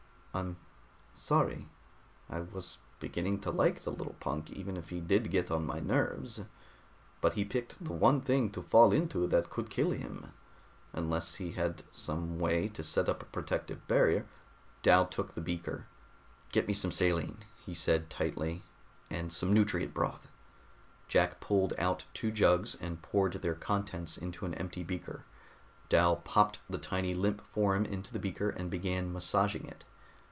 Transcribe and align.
I'm 0.33 0.55
sorry 1.13 1.67
I 2.29 2.39
was 2.39 2.77
beginning 3.01 3.41
to 3.41 3.51
like 3.51 3.83
the 3.83 3.91
little 3.91 4.15
punk, 4.21 4.49
even 4.49 4.77
if 4.77 4.87
he 4.87 5.01
did 5.01 5.29
get 5.29 5.51
on 5.51 5.65
my 5.65 5.81
nerves. 5.81 6.39
But 7.19 7.33
he 7.33 7.43
picked 7.43 7.83
the 7.83 7.91
one 7.91 8.21
thing 8.21 8.49
to 8.51 8.61
fall 8.63 8.93
into 8.93 9.27
that 9.27 9.49
could 9.49 9.69
kill 9.69 9.91
him. 9.91 10.31
Unless 10.93 11.35
he 11.35 11.51
had 11.51 11.83
some 11.91 12.39
way 12.39 12.69
to 12.69 12.81
set 12.81 13.09
up 13.09 13.21
a 13.21 13.25
protective 13.25 13.85
barrier...." 13.89 14.25
Dal 14.83 15.05
took 15.05 15.33
the 15.33 15.41
beaker. 15.41 15.87
"Get 16.53 16.65
me 16.65 16.73
some 16.73 16.93
saline," 16.93 17.39
he 17.65 17.73
said 17.73 18.09
tightly. 18.09 18.63
"And 19.09 19.33
some 19.33 19.51
nutrient 19.51 19.93
broth." 19.93 20.29
Jack 21.09 21.41
pulled 21.41 21.73
out 21.77 22.05
two 22.13 22.31
jugs 22.31 22.75
and 22.75 23.01
poured 23.01 23.33
their 23.33 23.53
contents 23.53 24.15
into 24.17 24.45
an 24.45 24.53
empty 24.53 24.83
beaker. 24.83 25.25
Dal 25.89 26.15
popped 26.15 26.59
the 26.69 26.77
tiny 26.77 27.13
limp 27.13 27.41
form 27.41 27.83
into 27.83 28.13
the 28.13 28.17
beaker 28.19 28.49
and 28.49 28.71
began 28.71 29.11
massaging 29.11 29.65
it. 29.67 29.83